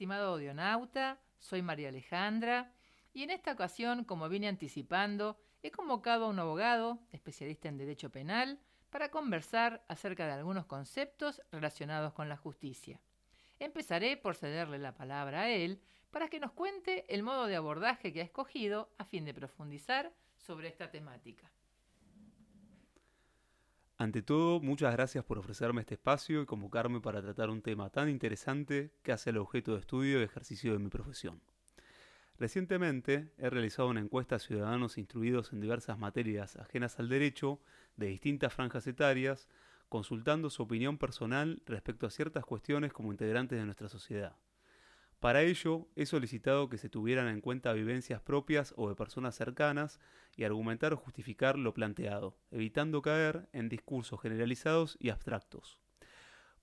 [0.00, 2.72] Estimado audionauta, soy María Alejandra
[3.12, 8.08] y en esta ocasión, como vine anticipando, he convocado a un abogado, especialista en derecho
[8.08, 8.58] penal,
[8.88, 12.98] para conversar acerca de algunos conceptos relacionados con la justicia.
[13.58, 18.10] Empezaré por cederle la palabra a él para que nos cuente el modo de abordaje
[18.14, 21.52] que ha escogido a fin de profundizar sobre esta temática.
[24.00, 28.08] Ante todo, muchas gracias por ofrecerme este espacio y convocarme para tratar un tema tan
[28.08, 31.42] interesante que hace el objeto de estudio y ejercicio de mi profesión.
[32.38, 37.60] Recientemente he realizado una encuesta a ciudadanos instruidos en diversas materias ajenas al derecho
[37.96, 39.48] de distintas franjas etarias,
[39.90, 44.34] consultando su opinión personal respecto a ciertas cuestiones como integrantes de nuestra sociedad.
[45.20, 50.00] Para ello, he solicitado que se tuvieran en cuenta vivencias propias o de personas cercanas
[50.34, 55.78] y argumentar o justificar lo planteado, evitando caer en discursos generalizados y abstractos.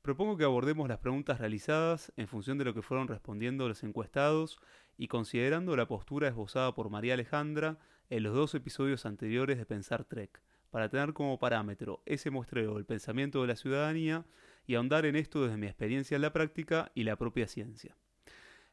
[0.01, 4.57] Propongo que abordemos las preguntas realizadas en función de lo que fueron respondiendo los encuestados
[4.98, 7.77] y considerando la postura esbozada por María Alejandra
[8.10, 12.85] en los dos episodios anteriores de Pensar Trek, para tener como parámetro ese muestreo del
[12.85, 14.26] pensamiento de la ciudadanía
[14.65, 17.95] y ahondar en esto desde mi experiencia en la práctica y la propia ciencia.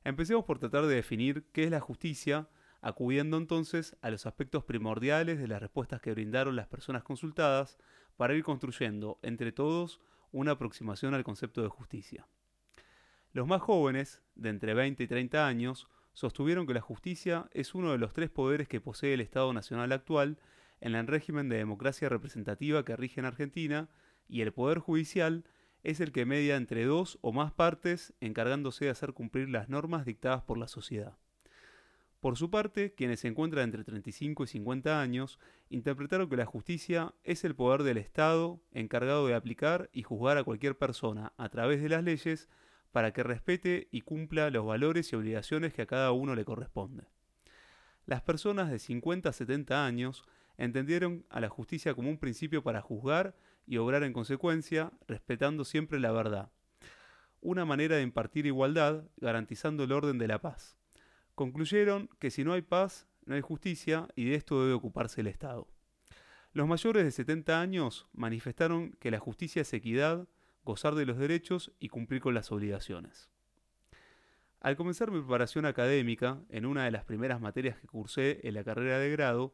[0.04, 2.48] Empecemos por tratar de definir qué es la justicia,
[2.82, 7.78] acudiendo entonces a los aspectos primordiales de las respuestas que brindaron las personas consultadas
[8.18, 12.26] para ir construyendo entre todos una aproximación al concepto de justicia.
[13.32, 17.90] Los más jóvenes, de entre 20 y 30 años, sostuvieron que la justicia es uno
[17.90, 20.38] de los tres poderes que posee el Estado Nacional actual
[20.82, 23.88] en el régimen de democracia representativa que rige en Argentina
[24.28, 25.44] y el Poder Judicial
[25.84, 30.04] es el que media entre dos o más partes encargándose de hacer cumplir las normas
[30.04, 31.16] dictadas por la sociedad.
[32.20, 37.14] Por su parte, quienes se encuentran entre 35 y 50 años interpretaron que la justicia
[37.22, 41.82] es el poder del Estado encargado de aplicar y juzgar a cualquier persona a través
[41.82, 42.48] de las leyes
[42.92, 47.04] para que respete y cumpla los valores y obligaciones que a cada uno le corresponde.
[48.06, 50.24] Las personas de 50 a 70 años
[50.56, 53.34] entendieron a la justicia como un principio para juzgar
[53.66, 56.50] y obrar en consecuencia, respetando siempre la verdad.
[57.40, 60.76] Una manera de impartir igualdad, garantizando el orden de la paz.
[61.34, 65.26] Concluyeron que si no hay paz, no hay justicia y de esto debe ocuparse el
[65.26, 65.68] Estado.
[66.52, 70.28] Los mayores de 70 años manifestaron que la justicia es equidad,
[70.64, 73.28] gozar de los derechos y cumplir con las obligaciones.
[74.60, 78.64] Al comenzar mi preparación académica, en una de las primeras materias que cursé en la
[78.64, 79.52] carrera de grado,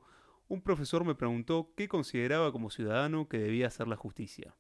[0.51, 4.57] un profesor me preguntó qué consideraba como ciudadano que debía hacer la justicia.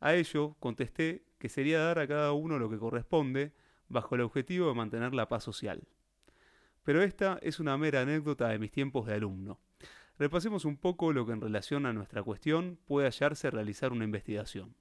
[0.00, 3.52] A ello contesté que sería dar a cada uno lo que corresponde
[3.88, 5.84] bajo el objetivo de mantener la paz social.
[6.82, 9.60] Pero esta es una mera anécdota de mis tiempos de alumno.
[10.18, 14.74] Repasemos un poco lo que en relación a nuestra cuestión puede hallarse realizar una investigación.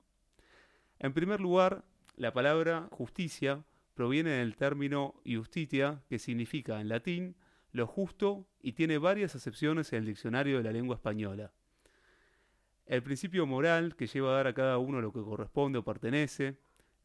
[0.97, 1.85] En primer lugar,
[2.15, 3.63] la palabra justicia
[3.93, 7.35] proviene del término justitia, que significa en latín
[7.71, 11.51] lo justo y tiene varias acepciones en el diccionario de la lengua española.
[12.85, 16.57] El principio moral que lleva a dar a cada uno lo que corresponde o pertenece,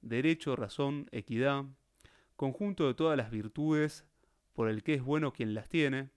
[0.03, 1.65] derecho, razón, equidad,
[2.35, 4.05] conjunto de todas las virtudes
[4.53, 6.11] por el que es bueno quien las tiene,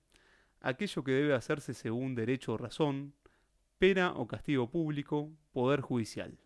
[0.62, 3.14] aquello que debe hacerse según derecho o razón,
[3.78, 6.38] pena o castigo público, poder judicial.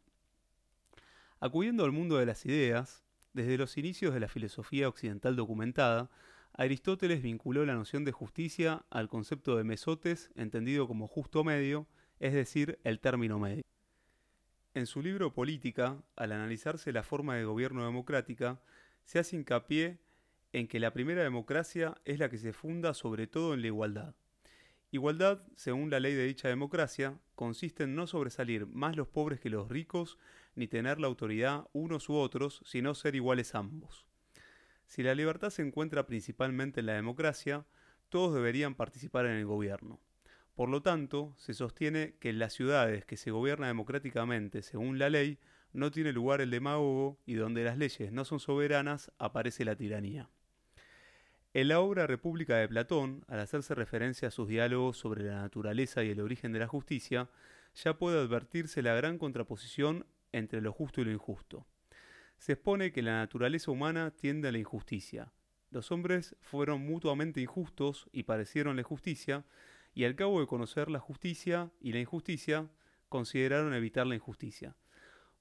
[1.40, 3.04] Acudiendo al mundo de las ideas,
[3.34, 6.10] desde los inicios de la filosofía occidental documentada,
[6.56, 11.88] Aristóteles vinculó la noción de justicia al concepto de mesotes, entendido como justo medio,
[12.20, 13.64] es decir, el término medio.
[14.76, 18.62] En su libro Política, al analizarse la forma de gobierno democrática,
[19.04, 19.98] se hace hincapié
[20.52, 24.16] en que la primera democracia es la que se funda sobre todo en la igualdad.
[24.92, 29.50] Igualdad, según la ley de dicha democracia, consiste en no sobresalir más los pobres que
[29.50, 30.20] los ricos,
[30.54, 34.06] ni tener la autoridad unos u otros, sino ser iguales ambos.
[34.86, 37.66] Si la libertad se encuentra principalmente en la democracia,
[38.10, 40.00] todos deberían participar en el gobierno.
[40.56, 45.10] Por lo tanto, se sostiene que en las ciudades que se gobierna democráticamente según la
[45.10, 45.40] ley,
[45.72, 50.30] no tiene lugar el demagogo y donde las leyes no son soberanas aparece la tiranía.
[51.56, 56.04] En la obra República de Platón, al hacerse referencia a sus diálogos sobre la naturaleza
[56.04, 57.30] y el origen de la justicia,
[57.74, 61.66] ya puede advertirse la gran contraposición entre lo justo y lo injusto
[62.44, 65.32] se expone que la naturaleza humana tiende a la injusticia.
[65.70, 69.46] Los hombres fueron mutuamente injustos y parecieron la justicia,
[69.94, 72.70] y al cabo de conocer la justicia y la injusticia,
[73.08, 74.76] consideraron evitar la injusticia.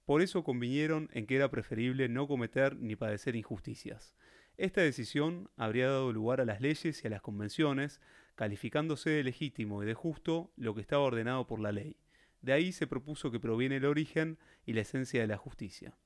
[0.04, 4.14] Por eso convinieron en que era preferible no cometer ni padecer injusticias.
[4.56, 8.00] Esta decisión habría dado lugar a las leyes y a las convenciones,
[8.36, 11.96] calificándose de legítimo y de justo lo que estaba ordenado por la ley.
[12.42, 15.96] De ahí se propuso que proviene el origen y la esencia de la justicia.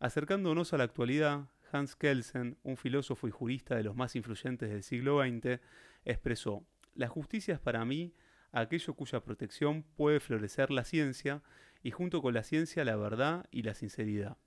[0.00, 4.82] Acercándonos a la actualidad, Hans Kelsen, un filósofo y jurista de los más influyentes del
[4.82, 5.60] siglo XX,
[6.06, 6.64] expresó,
[6.94, 8.14] La justicia es para mí
[8.50, 11.42] aquello cuya protección puede florecer la ciencia
[11.82, 14.38] y junto con la ciencia la verdad y la sinceridad.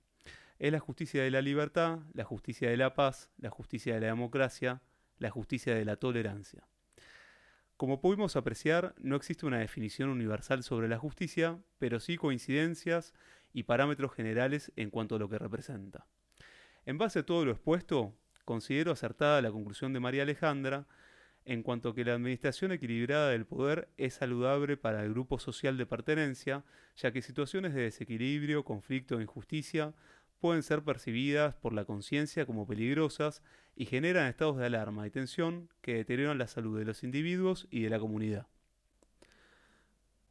[0.58, 4.08] Es la justicia de la libertad, la justicia de la paz, la justicia de la
[4.08, 4.82] democracia,
[5.18, 6.66] la justicia de la tolerancia.
[7.76, 13.14] Como pudimos apreciar, no existe una definición universal sobre la justicia, pero sí coincidencias
[13.54, 16.06] y parámetros generales en cuanto a lo que representa.
[16.84, 18.14] En base a todo lo expuesto,
[18.44, 20.86] considero acertada la conclusión de María Alejandra
[21.46, 25.76] en cuanto a que la administración equilibrada del poder es saludable para el grupo social
[25.76, 26.64] de pertenencia,
[26.96, 29.94] ya que situaciones de desequilibrio, conflicto e injusticia
[30.40, 33.42] pueden ser percibidas por la conciencia como peligrosas
[33.76, 37.82] y generan estados de alarma y tensión que deterioran la salud de los individuos y
[37.82, 38.46] de la comunidad.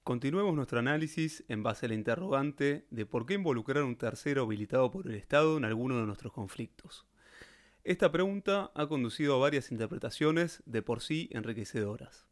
[0.04, 4.92] Continuemos nuestro análisis en base al interrogante de por qué involucrar a un tercero habilitado
[4.92, 7.06] por el Estado en alguno de nuestros conflictos.
[7.86, 12.26] Esta pregunta ha conducido a varias interpretaciones de por sí enriquecedoras.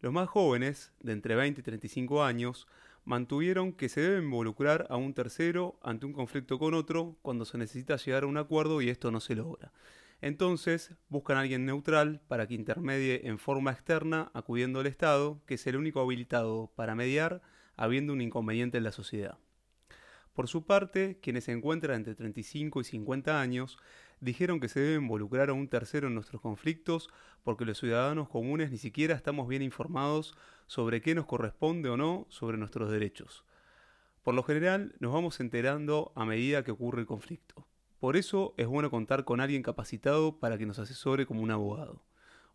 [0.00, 2.68] Los más jóvenes, de entre 20 y 35 años,
[3.06, 7.56] mantuvieron que se debe involucrar a un tercero ante un conflicto con otro cuando se
[7.56, 9.72] necesita llegar a un acuerdo y esto no se logra.
[10.20, 15.54] Entonces buscan a alguien neutral para que intermedie en forma externa acudiendo al Estado, que
[15.54, 17.42] es el único habilitado para mediar
[17.76, 19.38] habiendo un inconveniente en la sociedad.
[20.32, 23.78] Por su parte, quienes se encuentran entre 35 y 50 años
[24.20, 27.08] dijeron que se debe involucrar a un tercero en nuestros conflictos
[27.42, 30.36] porque los ciudadanos comunes ni siquiera estamos bien informados
[30.66, 33.44] sobre qué nos corresponde o no sobre nuestros derechos.
[34.22, 37.66] Por lo general nos vamos enterando a medida que ocurre el conflicto.
[38.06, 42.04] Por eso es bueno contar con alguien capacitado para que nos asesore como un abogado.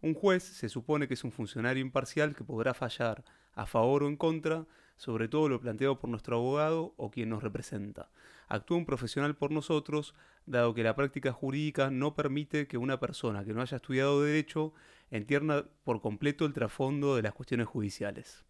[0.02, 4.08] Un juez se supone que es un funcionario imparcial que podrá fallar a favor o
[4.08, 4.66] en contra
[4.96, 8.10] sobre todo lo planteado por nuestro abogado o quien nos representa.
[8.48, 10.16] Actúa un profesional por nosotros,
[10.46, 14.74] dado que la práctica jurídica no permite que una persona que no haya estudiado derecho
[15.10, 18.46] entienda por completo el trasfondo de las cuestiones judiciales.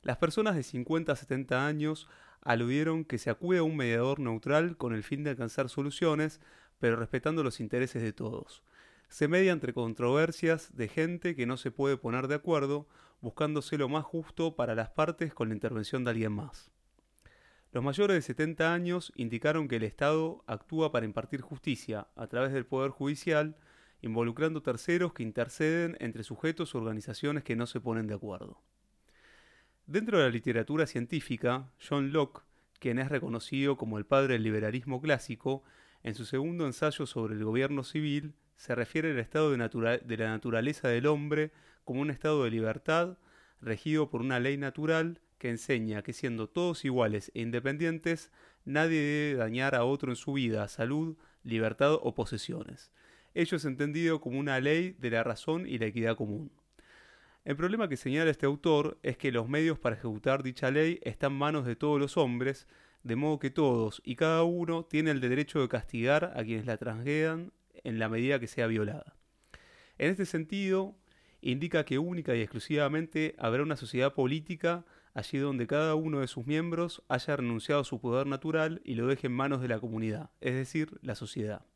[0.00, 2.08] Las personas de 50 a 70 años
[2.42, 6.40] aludieron que se acude a un mediador neutral con el fin de alcanzar soluciones,
[6.78, 8.62] pero respetando los intereses de todos.
[9.08, 12.88] Se media entre controversias de gente que no se puede poner de acuerdo,
[13.20, 16.70] buscándose lo más justo para las partes con la intervención de alguien más.
[17.72, 22.52] Los mayores de 70 años indicaron que el Estado actúa para impartir justicia a través
[22.52, 23.56] del Poder Judicial,
[24.02, 28.60] involucrando terceros que interceden entre sujetos o organizaciones que no se ponen de acuerdo.
[29.92, 32.40] Dentro de la literatura científica, John Locke,
[32.78, 35.64] quien es reconocido como el padre del liberalismo clásico,
[36.02, 39.58] en su segundo ensayo sobre el gobierno civil, se refiere al estado de,
[40.02, 41.52] de, la naturaleza del hombre
[41.84, 43.18] como un estado de libertad
[43.60, 48.32] regido por una ley natural que enseña que siendo todos iguales e independientes,
[48.64, 52.92] nadie debe dañar a otro en su vida, salud, libertad o posesiones.
[53.34, 56.50] Ello es entendido como una ley de la razón y la equidad común.
[57.44, 61.32] El problema que señala este autor es que los medios para ejecutar dicha ley están
[61.32, 62.68] en manos de todos los hombres,
[63.02, 66.76] de modo que todos y cada uno tiene el derecho de castigar a quienes la
[66.76, 67.52] transgredan
[67.82, 69.16] en la medida que sea violada.
[69.98, 70.94] En este sentido,
[71.40, 76.46] indica que única y exclusivamente habrá una sociedad política allí donde cada uno de sus
[76.46, 80.30] miembros haya renunciado a su poder natural y lo deje en manos de la comunidad,
[80.40, 81.66] es decir, la sociedad.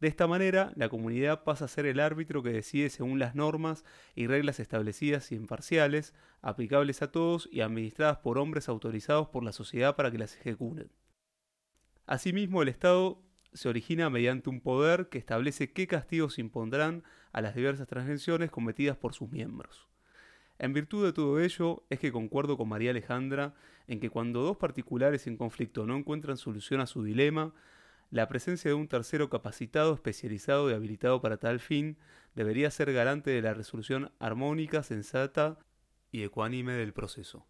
[0.00, 3.84] De esta manera, la comunidad pasa a ser el árbitro que decide según las normas
[4.14, 9.52] y reglas establecidas y imparciales, aplicables a todos y administradas por hombres autorizados por la
[9.52, 10.90] sociedad para que las ejecuten.
[12.06, 13.22] Asimismo, el Estado
[13.54, 18.96] se origina mediante un poder que establece qué castigos impondrán a las diversas transgresiones cometidas
[18.96, 19.88] por sus miembros.
[20.58, 23.54] En virtud de todo ello, es que concuerdo con María Alejandra
[23.86, 27.54] en que cuando dos particulares en conflicto no encuentran solución a su dilema,
[28.14, 31.98] la presencia de un tercero capacitado, especializado y habilitado para tal fin
[32.36, 35.58] debería ser garante de la resolución armónica, sensata
[36.12, 37.44] y ecuánime del proceso.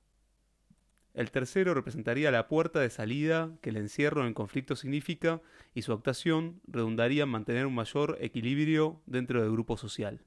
[1.13, 5.43] El tercero representaría la puerta de salida que el encierro en conflicto significa
[5.75, 10.23] y su actuación redundaría en mantener un mayor equilibrio dentro del grupo social.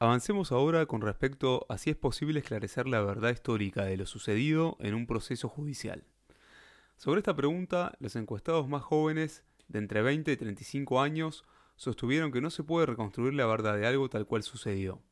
[0.00, 4.76] Avancemos ahora con respecto a si es posible esclarecer la verdad histórica de lo sucedido
[4.80, 6.02] en un proceso judicial.
[7.02, 11.42] Sobre esta pregunta, los encuestados más jóvenes, de entre 20 y 35 años,
[11.74, 15.02] sostuvieron que no se puede reconstruir la verdad de algo tal cual sucedió.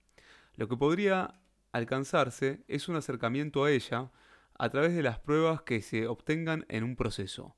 [0.55, 1.41] Lo que podría
[1.73, 4.13] alcanzarse es un acercamiento a ella
[4.57, 7.57] a través de las pruebas que se obtengan en un proceso.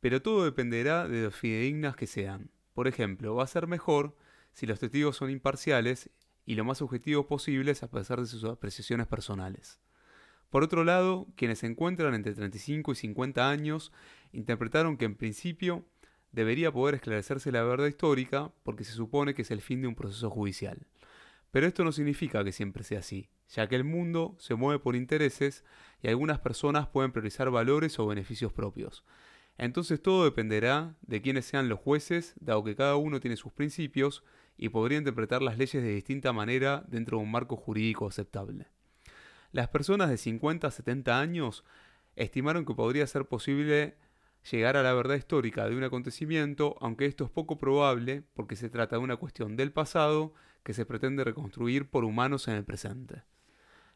[0.00, 2.50] Pero todo dependerá de lo fidedignas que sean.
[2.74, 4.16] Por ejemplo, va a ser mejor
[4.50, 6.10] si los testigos son imparciales
[6.44, 9.78] y lo más objetivos posibles a pesar de sus apreciaciones personales.
[10.52, 13.90] Por otro lado, quienes se encuentran entre 35 y 50 años
[14.32, 15.86] interpretaron que en principio
[16.30, 19.94] debería poder esclarecerse la verdad histórica porque se supone que es el fin de un
[19.94, 20.86] proceso judicial.
[21.52, 24.94] Pero esto no significa que siempre sea así, ya que el mundo se mueve por
[24.94, 25.64] intereses
[26.02, 29.06] y algunas personas pueden priorizar valores o beneficios propios.
[29.56, 34.22] Entonces todo dependerá de quiénes sean los jueces, dado que cada uno tiene sus principios
[34.58, 38.66] y podría interpretar las leyes de distinta manera dentro de un marco jurídico aceptable.
[39.52, 41.62] Las personas de 50 a 70 años
[42.16, 43.96] estimaron que podría ser posible
[44.50, 48.70] llegar a la verdad histórica de un acontecimiento, aunque esto es poco probable porque se
[48.70, 50.32] trata de una cuestión del pasado
[50.62, 53.24] que se pretende reconstruir por humanos en el presente.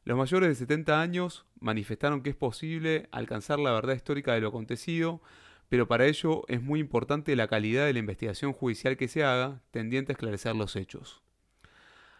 [0.05, 4.49] Los mayores de 70 años manifestaron que es posible alcanzar la verdad histórica de lo
[4.49, 5.23] acontecido,
[5.71, 9.63] pero para ello es muy importante la calidad de la investigación judicial que se haga,
[9.71, 11.23] tendiente a esclarecer los hechos.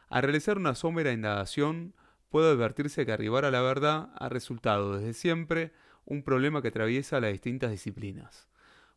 [0.09, 1.95] Al realizar una somera indagación,
[2.37, 5.73] puede advertirse que arribar a la verdad ha resultado desde siempre
[6.05, 8.47] un problema que atraviesa las distintas disciplinas.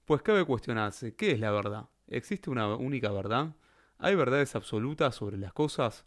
[0.03, 1.85] Pues cabe cuestionarse, ¿qué es la verdad?
[2.09, 3.55] ¿Existe una única verdad?
[3.97, 6.03] ¿Hay verdades absolutas sobre las cosas?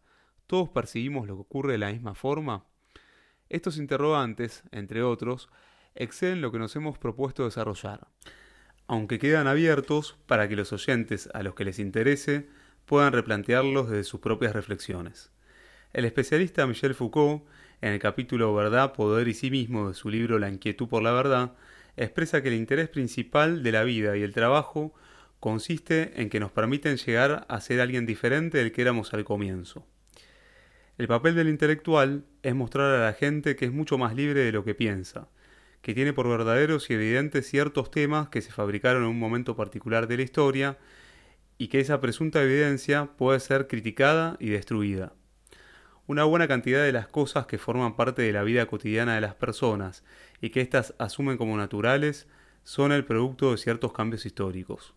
[0.47, 2.67] ¿Todos percibimos lo que ocurre de la misma forma?
[3.49, 5.49] Estos interrogantes, entre otros,
[5.95, 8.09] exceden lo que nos hemos propuesto desarrollar,
[8.87, 12.51] aunque quedan abiertos para que los oyentes a los que les interese
[12.85, 15.32] puedan replantearlos desde sus propias reflexiones.
[15.93, 17.43] El especialista Michel Foucault
[17.83, 21.13] en el capítulo Verdad, Poder y Sí mismo de su libro La inquietud por la
[21.13, 21.53] verdad,
[21.99, 24.95] expresa que el interés principal de la vida y el trabajo
[25.39, 29.87] consiste en que nos permiten llegar a ser alguien diferente del que éramos al comienzo.
[30.97, 34.53] El papel del intelectual es mostrar a la gente que es mucho más libre de
[34.53, 35.29] lo que piensa,
[35.83, 40.09] que tiene por verdaderos y evidentes ciertos temas que se fabricaron en un momento particular
[40.09, 40.79] de la historia
[41.59, 45.13] y que esa presunta evidencia puede ser criticada y destruida
[46.07, 49.35] una buena cantidad de las cosas que forman parte de la vida cotidiana de las
[49.35, 50.05] personas
[50.41, 52.27] y que éstas asumen como naturales
[52.65, 54.95] son el producto de ciertos cambios históricos.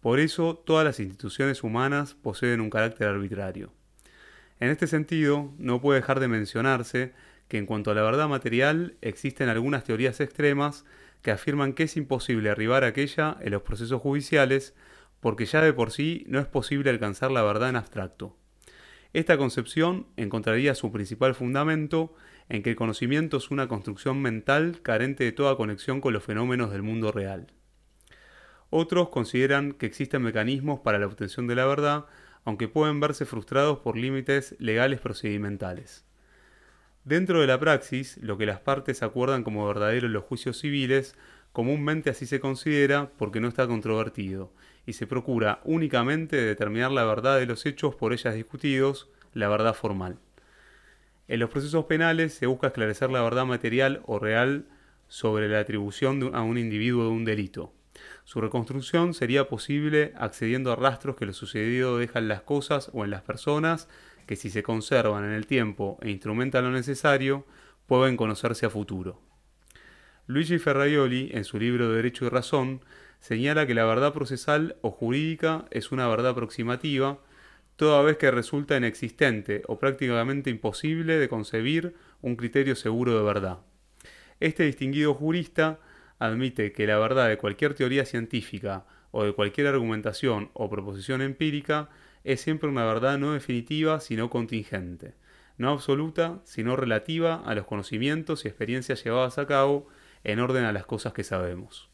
[0.00, 3.72] Por eso todas las instituciones humanas poseen un carácter arbitrario.
[4.58, 7.12] En este sentido, no puede dejar de mencionarse
[7.48, 10.84] que en cuanto a la verdad material existen algunas teorías extremas
[11.22, 14.74] que afirman que es imposible arribar a aquella en los procesos judiciales
[15.20, 18.36] porque ya de por sí no es posible alcanzar la verdad en abstracto.
[19.12, 22.14] Esta concepción encontraría su principal fundamento
[22.48, 26.70] en que el conocimiento es una construcción mental carente de toda conexión con los fenómenos
[26.70, 27.48] del mundo real.
[28.70, 32.06] Otros consideran que existen mecanismos para la obtención de la verdad,
[32.44, 36.06] aunque pueden verse frustrados por límites legales procedimentales.
[37.04, 41.16] Dentro de la praxis, lo que las partes acuerdan como verdadero en los juicios civiles,
[41.52, 44.52] comúnmente así se considera porque no está controvertido,
[44.86, 49.74] y se procura únicamente determinar la verdad de los hechos por ellas discutidos, la verdad
[49.74, 50.18] formal.
[51.28, 54.66] En los procesos penales se busca esclarecer la verdad material o real
[55.08, 57.72] sobre la atribución a un individuo de un delito.
[58.24, 63.04] Su reconstrucción sería posible accediendo a rastros que lo sucedido deja en las cosas o
[63.04, 63.88] en las personas
[64.26, 67.44] que si se conservan en el tiempo e instrumentan lo necesario,
[67.86, 69.20] pueden conocerse a futuro.
[70.28, 72.80] Luigi Ferraioli, en su libro Derecho y Razón,
[73.18, 77.18] señala que la verdad procesal o jurídica es una verdad aproximativa,
[77.74, 83.58] toda vez que resulta inexistente o prácticamente imposible de concebir un criterio seguro de verdad.
[84.38, 85.80] Este distinguido jurista
[86.20, 91.88] admite que la verdad de cualquier teoría científica o de cualquier argumentación o proposición empírica
[92.22, 95.14] es siempre una verdad no definitiva sino contingente,
[95.58, 99.88] no absoluta sino relativa a los conocimientos y experiencias llevadas a cabo
[100.24, 101.90] en orden a las cosas que sabemos.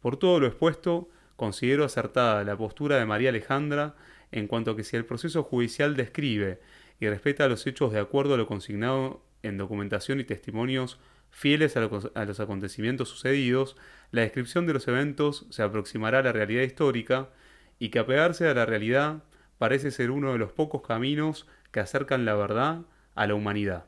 [0.00, 3.94] Por todo lo expuesto, considero acertada la postura de María Alejandra
[4.30, 6.60] en cuanto a que si el proceso judicial describe
[7.00, 10.98] y respeta los hechos de acuerdo a lo consignado en documentación y testimonios
[11.30, 13.76] fieles a, los acontecimientos sucedidos,
[14.10, 17.30] la descripción de los eventos se aproximará a la realidad histórica
[17.78, 19.24] y que apegarse a la realidad
[19.58, 22.82] parece ser uno de los pocos caminos que acercan la verdad
[23.14, 23.86] a la humanidad.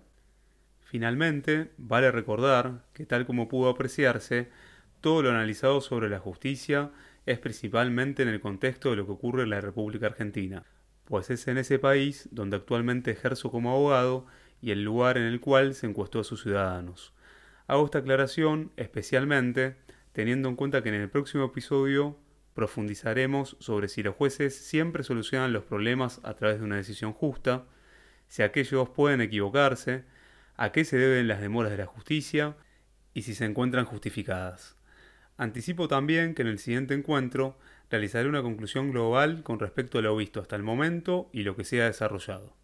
[0.94, 4.48] Finalmente, vale recordar que tal como pudo apreciarse,
[5.00, 6.92] todo lo analizado sobre la justicia
[7.26, 10.62] es principalmente en el contexto de lo que ocurre en la República Argentina,
[11.04, 14.26] pues es en ese país donde actualmente ejerzo como abogado
[14.62, 17.12] y el lugar en el cual se encuestó a sus ciudadanos.
[17.66, 19.74] Hago esta aclaración especialmente
[20.12, 22.16] teniendo en cuenta que en el próximo episodio
[22.54, 27.64] profundizaremos sobre si los jueces siempre solucionan los problemas a través de una decisión justa,
[28.28, 30.04] si aquellos pueden equivocarse,
[30.56, 32.56] a qué se deben las demoras de la justicia
[33.12, 34.76] y si se encuentran justificadas.
[35.36, 37.58] Anticipo también que en el siguiente encuentro
[37.90, 41.64] realizaré una conclusión global con respecto a lo visto hasta el momento y lo que
[41.64, 42.56] se ha desarrollado.